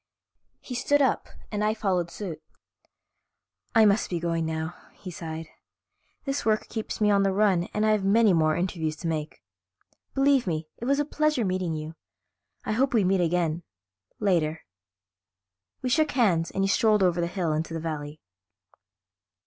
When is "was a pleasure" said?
10.85-11.45